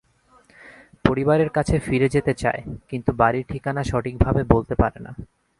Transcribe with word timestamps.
পরিবারের 1.05 1.49
কাছে 1.57 1.75
ফিরে 1.79 2.07
যেতে 2.15 2.33
চায়, 2.41 2.61
কিন্তু 2.89 3.09
বাড়ির 3.21 3.45
ঠিকানা 3.51 3.81
সঠিকভাবে 3.91 4.41
বলতে 4.53 4.73
পারে 4.81 4.99
না। 5.05 5.11